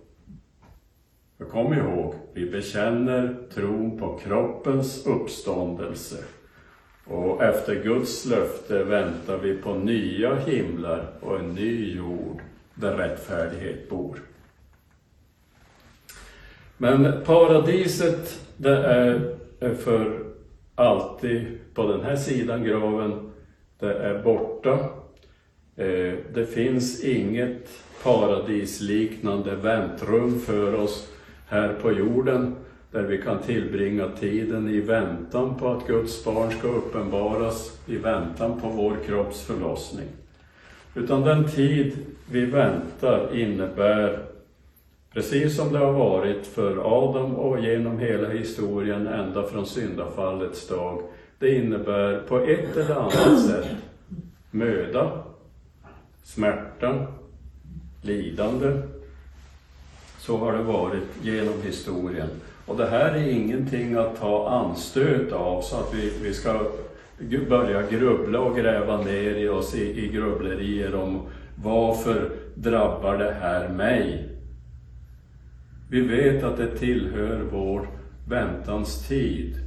För 1.38 1.44
kom 1.44 1.74
ihåg, 1.74 2.14
vi 2.32 2.50
bekänner 2.50 3.36
tron 3.54 3.98
på 3.98 4.18
kroppens 4.18 5.06
uppståndelse. 5.06 6.24
Och 7.04 7.42
efter 7.42 7.82
Guds 7.82 8.26
löfte 8.26 8.84
väntar 8.84 9.38
vi 9.38 9.56
på 9.56 9.74
nya 9.74 10.34
himlar 10.34 11.06
och 11.20 11.38
en 11.38 11.54
ny 11.54 11.96
jord 11.96 12.40
där 12.74 12.96
rättfärdighet 12.96 13.90
bor. 13.90 14.18
Men 16.76 17.24
paradiset, 17.24 18.40
det 18.56 18.76
är 18.76 19.74
för 19.74 20.24
alltid 20.74 21.58
på 21.74 21.86
den 21.86 22.00
här 22.00 22.16
sidan 22.16 22.64
graven. 22.64 23.30
Det 23.78 23.94
är 23.94 24.22
borta. 24.22 24.72
Eh, 25.76 26.14
det 26.34 26.46
finns 26.54 27.04
inget 27.04 27.68
paradisliknande 28.02 29.56
väntrum 29.56 30.40
för 30.40 30.74
oss 30.74 31.08
här 31.46 31.74
på 31.82 31.92
jorden 31.92 32.54
där 32.90 33.02
vi 33.02 33.22
kan 33.22 33.38
tillbringa 33.38 34.08
tiden 34.08 34.68
i 34.68 34.80
väntan 34.80 35.54
på 35.54 35.68
att 35.68 35.86
Guds 35.86 36.24
barn 36.24 36.50
ska 36.50 36.68
uppenbaras, 36.68 37.78
i 37.86 37.96
väntan 37.96 38.60
på 38.60 38.68
vår 38.68 38.96
kropps 39.06 39.42
förlossning. 39.42 40.06
Utan 40.94 41.22
den 41.22 41.48
tid 41.48 41.92
vi 42.30 42.44
väntar 42.44 43.36
innebär 43.36 44.18
Precis 45.14 45.56
som 45.56 45.72
det 45.72 45.78
har 45.78 45.92
varit 45.92 46.46
för 46.46 47.04
Adam 47.04 47.34
och 47.34 47.60
genom 47.60 47.98
hela 47.98 48.28
historien 48.28 49.06
ända 49.06 49.42
från 49.42 49.66
syndafallets 49.66 50.68
dag. 50.68 51.02
Det 51.38 51.54
innebär 51.54 52.20
på 52.28 52.38
ett 52.38 52.76
eller 52.76 52.94
annat 52.94 53.40
sätt 53.46 53.66
möda, 54.50 55.10
smärta, 56.22 57.06
lidande. 58.02 58.72
Så 60.18 60.36
har 60.36 60.52
det 60.52 60.62
varit 60.62 61.02
genom 61.22 61.62
historien. 61.62 62.28
Och 62.66 62.76
det 62.76 62.86
här 62.86 63.14
är 63.14 63.28
ingenting 63.28 63.94
att 63.94 64.20
ta 64.20 64.48
anstöt 64.48 65.32
av 65.32 65.62
så 65.62 65.76
att 65.76 65.94
vi, 65.94 66.12
vi 66.22 66.34
ska 66.34 66.66
börja 67.48 67.82
grubbla 67.90 68.40
och 68.40 68.56
gräva 68.56 68.96
ner 69.02 69.34
i 69.34 69.48
oss 69.48 69.74
i, 69.74 70.04
i 70.04 70.08
grubblerier 70.08 70.94
om 70.94 71.22
varför 71.62 72.30
drabbar 72.54 73.18
det 73.18 73.36
här 73.40 73.68
mig? 73.68 74.28
Vi 75.90 76.00
vet 76.00 76.44
att 76.44 76.56
det 76.56 76.78
tillhör 76.78 77.40
vår 77.52 77.88
väntans 78.28 79.08
tid. 79.08 79.63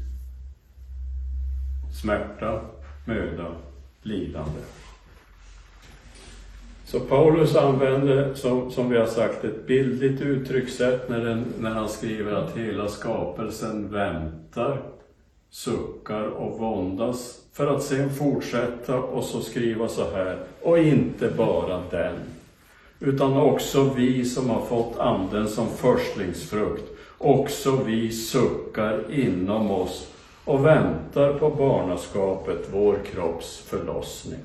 Smärta, 2.01 2.61
möda, 3.05 3.47
lidande. 4.01 4.59
Så 6.85 6.99
Paulus 6.99 7.55
använder, 7.55 8.33
som, 8.33 8.71
som 8.71 8.89
vi 8.89 8.97
har 8.97 9.05
sagt, 9.05 9.43
ett 9.43 9.67
bildligt 9.67 10.21
uttryckssätt 10.21 11.09
när, 11.09 11.25
den, 11.25 11.45
när 11.59 11.69
han 11.69 11.89
skriver 11.89 12.33
att 12.33 12.57
hela 12.57 12.87
skapelsen 12.87 13.91
väntar, 13.91 14.81
suckar 15.49 16.23
och 16.23 16.59
våndas, 16.59 17.41
för 17.53 17.75
att 17.75 17.83
sen 17.83 18.09
fortsätta 18.09 18.99
och 18.99 19.23
så 19.23 19.41
skriva 19.41 19.87
så 19.87 20.11
här, 20.11 20.37
och 20.61 20.79
inte 20.79 21.29
bara 21.37 21.81
den, 21.91 22.15
utan 22.99 23.37
också 23.37 23.93
vi 23.95 24.25
som 24.25 24.49
har 24.49 24.61
fått 24.61 24.99
Anden 24.99 25.47
som 25.47 25.67
förstlingsfrukt, 25.69 26.91
också 27.17 27.83
vi 27.85 28.11
suckar 28.11 29.03
inom 29.11 29.71
oss 29.71 30.07
och 30.47 30.65
väntar 30.65 31.33
på 31.33 31.49
barnaskapet, 31.49 32.69
vår 32.71 32.95
kropps 33.05 33.57
förlossning. 33.57 34.39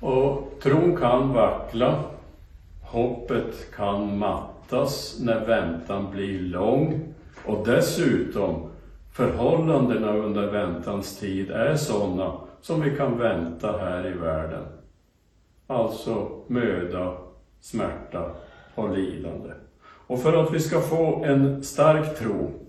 Och 0.00 0.52
tron 0.62 0.96
kan 0.96 1.32
vackla, 1.32 2.04
hoppet 2.82 3.70
kan 3.76 4.18
mattas 4.18 5.16
när 5.20 5.46
väntan 5.46 6.10
blir 6.10 6.40
lång 6.40 7.14
och 7.44 7.66
dessutom 7.66 8.70
förhållandena 9.12 10.12
under 10.12 10.50
väntans 10.50 11.18
tid 11.18 11.50
är 11.50 11.76
sådana 11.76 12.32
som 12.60 12.80
vi 12.80 12.96
kan 12.96 13.18
vänta 13.18 13.78
här 13.78 14.06
i 14.06 14.12
världen. 14.12 14.64
Alltså 15.66 16.28
möda, 16.46 17.12
smärta 17.60 18.30
och 18.74 18.96
lidande. 18.96 19.50
Och 20.06 20.22
för 20.22 20.42
att 20.42 20.52
vi 20.52 20.60
ska 20.60 20.80
få 20.80 21.24
en 21.24 21.64
stark 21.64 22.18
tro 22.18 22.63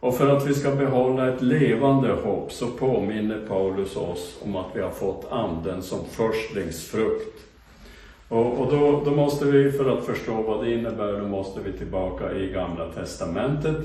och 0.00 0.16
för 0.16 0.36
att 0.36 0.46
vi 0.46 0.54
ska 0.54 0.70
behålla 0.70 1.28
ett 1.28 1.42
levande 1.42 2.12
hopp 2.12 2.52
så 2.52 2.66
påminner 2.66 3.46
Paulus 3.48 3.96
oss 3.96 4.38
om 4.42 4.56
att 4.56 4.66
vi 4.74 4.80
har 4.80 4.90
fått 4.90 5.26
Anden 5.30 5.82
som 5.82 5.98
förstlingsfrukt. 6.04 7.40
Och, 8.28 8.60
och 8.60 8.72
då, 8.72 9.02
då, 9.04 9.10
måste 9.10 9.44
vi, 9.44 9.72
för 9.72 9.98
att 9.98 10.04
förstå 10.04 10.42
vad 10.42 10.64
det 10.64 10.74
innebär, 10.74 11.20
då 11.20 11.28
måste 11.28 11.60
vi 11.60 11.78
tillbaka 11.78 12.34
i 12.34 12.52
Gamla 12.52 12.86
Testamentet. 12.86 13.76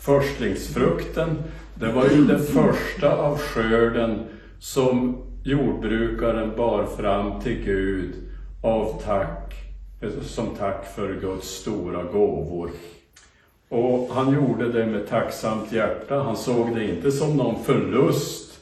Förstlingsfrukten, 0.00 1.42
det 1.74 1.92
var 1.92 2.04
ju 2.04 2.24
det 2.24 2.38
första 2.38 3.16
av 3.16 3.38
skörden 3.38 4.22
som 4.58 5.22
jordbrukaren 5.44 6.56
bar 6.56 6.84
fram 6.84 7.40
till 7.40 7.64
Gud 7.64 8.14
av 8.62 9.02
tack, 9.04 9.54
som 10.22 10.46
tack 10.58 10.94
för 10.94 11.20
Guds 11.20 11.48
stora 11.48 12.02
gåvor. 12.02 12.70
Och 13.68 14.08
han 14.14 14.34
gjorde 14.34 14.72
det 14.72 14.86
med 14.86 15.08
tacksamt 15.08 15.72
hjärta. 15.72 16.22
Han 16.22 16.36
såg 16.36 16.74
det 16.74 16.84
inte 16.84 17.12
som 17.12 17.36
någon 17.36 17.64
förlust 17.64 18.60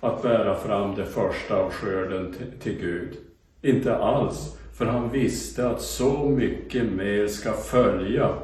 att 0.00 0.22
bära 0.22 0.54
fram 0.54 0.94
det 0.94 1.06
första 1.06 1.56
av 1.56 1.70
skörden 1.72 2.34
till 2.62 2.78
Gud. 2.80 3.16
Inte 3.62 3.96
alls, 3.96 4.56
för 4.74 4.86
han 4.86 5.10
visste 5.10 5.68
att 5.68 5.82
så 5.82 6.28
mycket 6.28 6.92
mer 6.92 7.26
ska 7.26 7.52
följa. 7.52 8.34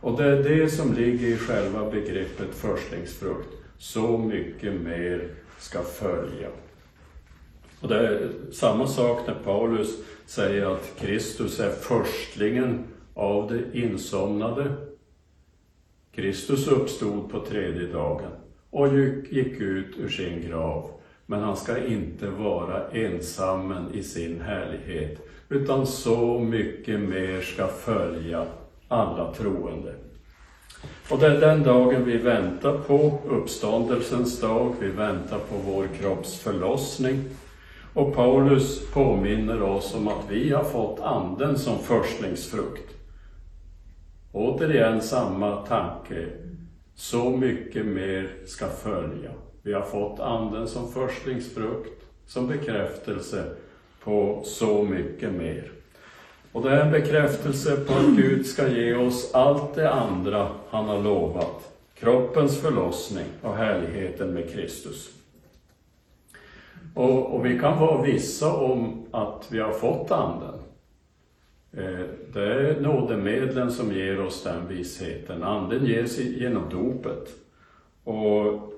Och 0.00 0.18
det 0.18 0.24
är 0.24 0.42
det 0.42 0.70
som 0.70 0.94
ligger 0.94 1.28
i 1.28 1.36
själva 1.36 1.90
begreppet 1.90 2.54
förstlingsfrukt. 2.54 3.48
Så 3.78 4.18
mycket 4.18 4.74
mer 4.74 5.28
ska 5.58 5.82
följa. 5.82 6.48
Och 7.80 7.88
det 7.88 7.98
är 7.98 8.30
samma 8.52 8.86
sak 8.86 9.18
när 9.26 9.34
Paulus 9.34 9.88
säger 10.26 10.66
att 10.66 10.92
Kristus 10.98 11.60
är 11.60 11.70
förstlingen 11.70 12.84
av 13.14 13.52
det 13.52 13.80
insomnade 13.80 14.72
Kristus 16.14 16.68
uppstod 16.68 17.30
på 17.30 17.40
tredje 17.40 17.86
dagen 17.86 18.30
och 18.70 18.88
gick 19.30 19.60
ut 19.60 19.98
ur 19.98 20.08
sin 20.08 20.48
grav. 20.48 20.90
Men 21.26 21.40
han 21.40 21.56
ska 21.56 21.86
inte 21.86 22.26
vara 22.26 22.90
ensammen 22.90 23.94
i 23.94 24.02
sin 24.02 24.40
härlighet, 24.40 25.18
utan 25.48 25.86
så 25.86 26.38
mycket 26.38 27.00
mer 27.00 27.40
ska 27.40 27.66
följa 27.66 28.46
alla 28.88 29.34
troende. 29.34 29.94
Och 31.10 31.18
det 31.18 31.26
är 31.26 31.40
den 31.40 31.62
dagen 31.62 32.04
vi 32.04 32.16
väntar 32.16 32.78
på, 32.78 33.18
uppståndelsens 33.28 34.40
dag, 34.40 34.74
vi 34.80 34.88
väntar 34.88 35.38
på 35.38 35.56
vår 35.66 35.86
kropps 36.00 36.38
förlossning. 36.38 37.24
Och 37.94 38.14
Paulus 38.14 38.90
påminner 38.92 39.62
oss 39.62 39.94
om 39.94 40.08
att 40.08 40.24
vi 40.28 40.52
har 40.52 40.64
fått 40.64 41.00
Anden 41.00 41.58
som 41.58 41.78
förstlingsfrukt. 41.78 42.99
Återigen 44.32 45.00
samma 45.00 45.56
tanke. 45.56 46.26
Så 46.94 47.30
mycket 47.30 47.86
mer 47.86 48.30
ska 48.46 48.66
följa. 48.68 49.30
Vi 49.62 49.72
har 49.72 49.82
fått 49.82 50.20
Anden 50.20 50.68
som 50.68 50.92
förstlingsfrukt, 50.92 52.04
som 52.26 52.46
bekräftelse 52.46 53.44
på 54.04 54.42
så 54.44 54.82
mycket 54.82 55.32
mer. 55.32 55.70
Och 56.52 56.62
det 56.62 56.70
är 56.70 56.80
en 56.80 56.92
bekräftelse 56.92 57.76
på 57.76 57.92
att 57.92 58.16
Gud 58.16 58.46
ska 58.46 58.68
ge 58.68 58.94
oss 58.94 59.34
allt 59.34 59.74
det 59.74 59.90
andra 59.90 60.48
han 60.70 60.84
har 60.84 61.02
lovat. 61.02 61.72
Kroppens 61.94 62.60
förlossning 62.60 63.26
och 63.42 63.56
härligheten 63.56 64.34
med 64.34 64.52
Kristus. 64.52 65.10
Och, 66.94 67.34
och 67.34 67.46
vi 67.46 67.58
kan 67.58 67.78
vara 67.78 68.02
vissa 68.02 68.52
om 68.52 69.06
att 69.10 69.46
vi 69.50 69.58
har 69.58 69.72
fått 69.72 70.10
Anden. 70.10 70.59
Eh, 71.72 72.06
det 72.32 72.44
är 72.44 72.80
nådemedlen 72.80 73.72
som 73.72 73.92
ger 73.92 74.20
oss 74.20 74.42
den 74.42 74.68
vissheten. 74.68 75.42
Anden 75.42 75.86
ges 75.86 76.18
genom 76.18 76.68
dopet. 76.70 77.28
Och 78.04 78.72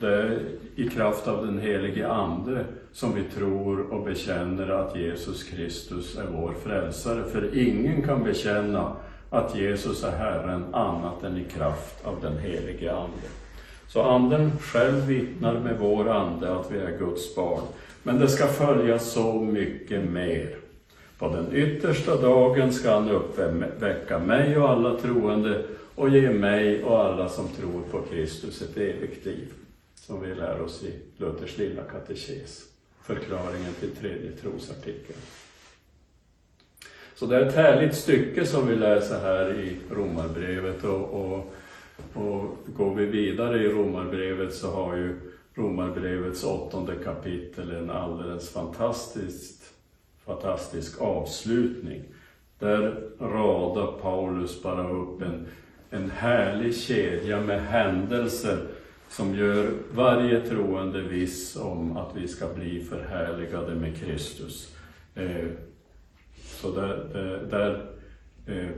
det 0.00 0.14
är 0.14 0.40
i 0.76 0.88
kraft 0.88 1.28
av 1.28 1.46
den 1.46 1.58
helige 1.58 2.08
Ande 2.08 2.64
som 2.92 3.14
vi 3.14 3.22
tror 3.24 3.80
och 3.80 4.04
bekänner 4.04 4.68
att 4.68 4.96
Jesus 4.96 5.44
Kristus 5.44 6.18
är 6.18 6.26
vår 6.32 6.54
frälsare. 6.64 7.24
För 7.24 7.58
ingen 7.58 8.02
kan 8.02 8.24
bekänna 8.24 8.96
att 9.30 9.56
Jesus 9.56 10.04
är 10.04 10.10
Herren 10.10 10.74
annat 10.74 11.24
än 11.24 11.36
i 11.36 11.44
kraft 11.44 12.06
av 12.06 12.20
den 12.20 12.38
helige 12.38 12.94
Ande. 12.94 13.28
Så 13.88 14.02
Anden 14.02 14.58
själv 14.58 15.06
vittnar 15.06 15.60
med 15.60 15.78
vår 15.78 16.08
ande 16.08 16.54
att 16.56 16.70
vi 16.70 16.78
är 16.78 16.98
Guds 16.98 17.34
barn. 17.36 17.62
Men 18.02 18.18
det 18.18 18.28
ska 18.28 18.46
följa 18.46 18.98
så 18.98 19.40
mycket 19.40 20.04
mer. 20.04 20.61
På 21.22 21.28
den 21.28 21.56
yttersta 21.56 22.16
dagen 22.16 22.72
ska 22.72 22.90
han 22.90 23.10
uppväcka 23.10 24.18
mig 24.18 24.58
och 24.58 24.70
alla 24.70 24.98
troende 24.98 25.64
och 25.94 26.08
ge 26.08 26.30
mig 26.30 26.84
och 26.84 27.04
alla 27.04 27.28
som 27.28 27.48
tror 27.48 27.82
på 27.90 28.02
Kristus 28.02 28.62
ett 28.62 28.76
evigt 28.76 29.26
liv. 29.26 29.52
Som 29.94 30.22
vi 30.22 30.34
lär 30.34 30.60
oss 30.60 30.82
i 30.82 30.92
Luthers 31.16 31.58
lilla 31.58 31.82
katekes, 31.82 32.64
förklaringen 33.02 33.74
till 33.80 33.90
tredje 33.90 34.32
trosartikeln. 34.32 35.18
Så 37.14 37.26
det 37.26 37.36
är 37.36 37.46
ett 37.46 37.54
härligt 37.54 37.94
stycke 37.94 38.46
som 38.46 38.66
vi 38.66 38.76
läser 38.76 39.20
här 39.20 39.60
i 39.60 39.76
Romarbrevet 39.90 40.84
och, 40.84 41.00
och, 41.00 41.54
och 42.14 42.56
går 42.76 42.94
vi 42.94 43.06
vidare 43.06 43.64
i 43.64 43.68
Romarbrevet 43.68 44.54
så 44.54 44.70
har 44.70 44.96
ju 44.96 45.20
Romarbrevets 45.54 46.44
åttonde 46.44 46.94
kapitel 47.04 47.70
en 47.70 47.90
alldeles 47.90 48.50
fantastiskt 48.50 49.71
fantastisk 50.24 51.00
avslutning. 51.00 52.02
Där 52.58 53.00
radar 53.20 53.92
Paulus 54.02 54.62
bara 54.62 54.88
upp 54.90 55.22
en, 55.22 55.46
en 55.90 56.10
härlig 56.10 56.76
kedja 56.76 57.40
med 57.40 57.62
händelser 57.66 58.66
som 59.08 59.34
gör 59.34 59.70
varje 59.94 60.40
troende 60.40 61.00
viss 61.00 61.56
om 61.56 61.96
att 61.96 62.16
vi 62.16 62.28
ska 62.28 62.48
bli 62.48 62.84
förhärligade 62.84 63.74
med 63.74 63.96
Kristus. 63.96 64.76
Eh, 65.14 65.46
så 66.44 66.70
där, 66.70 67.08
där, 67.12 67.46
där 67.50 67.86
eh, 68.46 68.70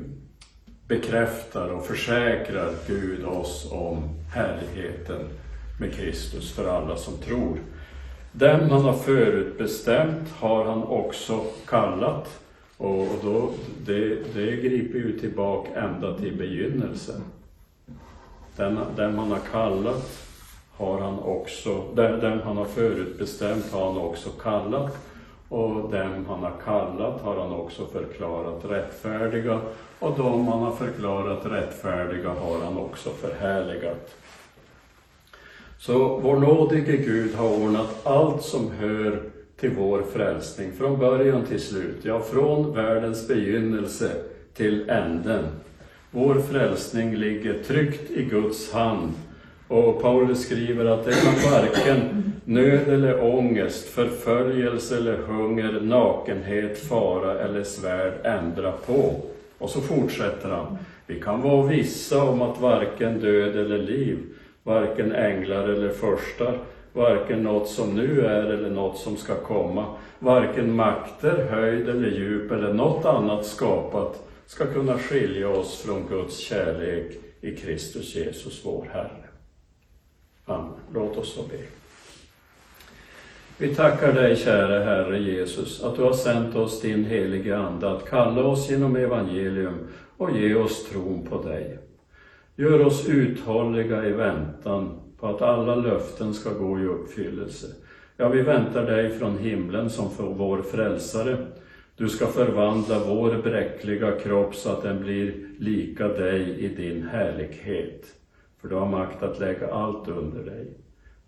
bekräftar 0.89 1.69
och 1.69 1.87
försäkrar 1.87 2.75
Gud 2.87 3.25
oss 3.25 3.69
om 3.73 4.09
härligheten 4.35 5.29
med 5.81 5.95
Kristus 5.95 6.53
för 6.53 6.69
alla 6.69 6.97
som 6.97 7.19
tror. 7.19 7.59
Dem 8.37 8.71
han 8.71 8.85
har 8.85 8.93
förutbestämt 8.93 10.31
har 10.39 10.65
han 10.65 10.83
också 10.83 11.41
kallat, 11.67 12.41
Och, 12.79 13.09
då, 13.23 13.51
det, 13.87 14.35
det 14.35 14.57
griper 14.57 14.99
ju 14.99 15.19
tillbaka 15.19 15.81
ända 15.81 16.19
till 16.19 16.37
begynnelsen. 16.37 17.23
Den, 18.57 18.79
den 18.97 19.19
han 19.19 19.31
har 19.31 19.41
kallat 19.53 20.27
har 20.77 21.01
han 21.01 21.19
också, 21.19 21.85
den, 21.95 22.21
den 22.21 22.41
han 22.41 22.57
har 22.57 22.65
förutbestämt 22.65 23.73
har 23.73 23.87
han 23.87 23.99
också 23.99 24.31
kallat. 24.31 24.97
Och 25.49 25.91
dem 25.91 26.27
han 26.29 26.43
har 26.43 26.55
kallat 26.65 27.21
har 27.23 27.37
han 27.37 27.53
också 27.53 27.87
förklarat 27.87 28.65
rättfärdiga. 28.65 29.61
Och 29.99 30.19
de 30.19 30.49
han 30.49 30.63
har 30.63 30.73
förklarat 30.73 31.47
rättfärdiga 31.47 32.29
har 32.29 32.61
han 32.65 32.79
också 32.79 33.11
förhärligat. 33.11 34.15
Så 35.79 36.19
vår 36.19 36.37
nådige 36.37 36.97
Gud 36.97 37.35
har 37.35 37.65
ordnat 37.65 38.07
allt 38.07 38.43
som 38.43 38.71
hör 38.71 39.23
till 39.61 39.71
vår 39.71 40.03
frälsning, 40.13 40.73
från 40.73 40.99
början 40.99 41.45
till 41.47 41.61
slut, 41.61 41.99
ja, 42.03 42.21
från 42.21 42.75
världens 42.75 43.29
begynnelse 43.29 44.11
till 44.55 44.91
änden. 44.91 45.45
Vår 46.11 46.35
frälsning 46.35 47.17
ligger 47.17 47.63
tryggt 47.63 48.11
i 48.11 48.23
Guds 48.25 48.73
hand 48.73 49.13
och 49.69 50.03
Paulus 50.03 50.43
skriver 50.43 50.85
att 50.85 51.05
det 51.05 51.13
kan 51.13 51.53
varken 51.53 52.33
nöd 52.45 52.89
eller 52.89 53.25
ångest, 53.25 53.89
förföljelse 53.89 54.97
eller 54.97 55.17
hunger, 55.17 55.81
nakenhet, 55.81 56.79
fara 56.79 57.41
eller 57.41 57.65
svärd 57.65 58.13
ändra 58.25 58.73
på. 58.73 59.15
Och 59.59 59.71
så 59.71 59.81
fortsätter 59.81 60.49
han. 60.49 60.79
Vi 61.07 61.21
kan 61.21 61.43
vara 61.43 61.67
vissa 61.67 62.23
om 62.23 62.43
att 62.43 62.61
varken 62.61 63.21
död 63.21 63.57
eller 63.57 63.79
liv, 63.79 64.19
varken 64.65 65.13
änglar 65.13 65.69
eller 65.69 65.89
förstar, 65.89 66.59
varken 66.93 67.43
något 67.43 67.69
som 67.69 67.95
nu 67.95 68.21
är 68.27 68.45
eller 68.45 68.71
något 68.71 68.99
som 68.99 69.17
ska 69.17 69.35
komma, 69.35 69.87
varken 70.19 70.77
makter, 70.77 71.47
höjd 71.51 71.89
eller 71.89 72.09
djup 72.09 72.53
eller 72.53 72.73
något 72.73 73.05
annat 73.05 73.47
skapat 73.47 74.29
ska 74.47 74.67
kunna 74.67 74.99
skilja 74.99 75.49
oss 75.49 75.83
från 75.83 76.07
Guds 76.09 76.39
kärlek 76.39 77.13
i 77.41 77.57
Kristus 77.57 78.15
Jesus 78.15 78.61
vår 78.65 78.89
Herre. 78.93 79.25
Amen. 80.45 80.73
Låt 80.95 81.17
oss 81.17 81.35
så 81.35 81.43
be. 81.43 81.59
Vi 83.59 83.75
tackar 83.75 84.13
dig, 84.13 84.37
käre 84.37 84.85
Herre 84.85 85.19
Jesus, 85.19 85.83
att 85.83 85.97
du 85.97 86.03
har 86.03 86.13
sänt 86.13 86.57
oss 86.57 86.81
din 86.81 87.05
helige 87.05 87.59
Ande 87.59 87.91
att 87.91 88.09
kalla 88.09 88.45
oss 88.45 88.71
genom 88.71 88.97
evangelium 88.97 89.89
och 90.17 90.37
ge 90.39 90.55
oss 90.55 90.85
tron 90.85 91.27
på 91.27 91.43
dig. 91.43 91.79
Gör 92.57 92.87
oss 92.87 93.09
uthålliga 93.09 94.05
i 94.05 94.13
väntan 94.13 95.01
på 95.19 95.27
att 95.27 95.43
alla 95.43 95.75
löften 95.75 96.35
ska 96.35 96.53
gå 96.53 96.81
i 96.81 96.87
uppfyllelse. 96.87 97.67
Ja, 98.17 98.29
vi 98.29 98.43
väntar 98.43 98.87
dig 98.87 99.19
från 99.19 99.39
himlen 99.39 99.91
som 99.91 100.11
för 100.11 100.25
vår 100.25 100.63
frälsare. 100.63 101.47
Du 101.97 102.09
ska 102.09 102.27
förvandla 102.27 102.99
vår 102.99 103.43
bräckliga 103.43 104.21
kropp 104.21 104.55
så 104.55 104.71
att 104.71 104.83
den 104.83 105.01
blir 105.01 105.35
lika 105.59 106.09
dig 106.09 106.59
i 106.59 106.69
din 106.69 107.03
härlighet. 107.03 108.05
För 108.61 108.69
du 108.69 108.75
har 108.75 108.87
makt 108.87 109.23
att 109.23 109.41
lägga 109.41 109.73
allt 109.73 110.09
under 110.09 110.43
dig. 110.43 110.67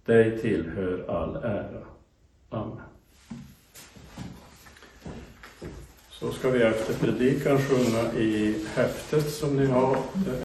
Dig 0.04 0.38
tillhör 0.38 1.04
all 1.08 1.36
ära. 1.36 1.82
Amen. 2.50 2.80
Så 6.20 6.32
ska 6.32 6.50
vi 6.50 6.62
efter 6.62 6.94
predikan 6.94 7.58
sjunga 7.58 8.12
i 8.12 8.54
häftet 8.74 9.30
som 9.30 9.56
ni 9.56 9.66
har 9.66 9.96